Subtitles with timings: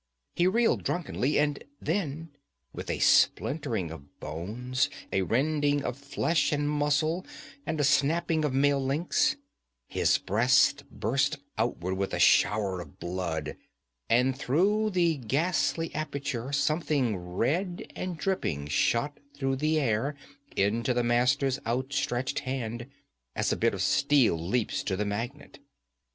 [0.35, 2.29] He reeled drunkenly, and then,
[2.73, 7.23] with a splintering of bones, a rending of flesh and muscle
[7.67, 9.35] and a snapping of mail links,
[9.87, 13.55] his breast burst outward with a shower of blood,
[14.09, 20.15] and through the ghastly aperture something red and dripping shot through the air
[20.55, 22.87] into the Master's outstretched hand,
[23.35, 25.59] as a bit of steel leaps to the magnet.